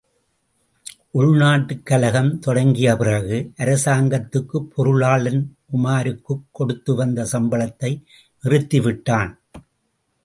[1.13, 5.45] உள்நாட்டுக் கலகம் தொடங்கிய பிறகு, அரசாங்கத்துப் பொருளாளன்
[5.73, 8.03] உமாருக்குக் கொடுத்து வந்த சம்பளத்தை
[8.43, 9.37] நிறுத்திவிட்டான்.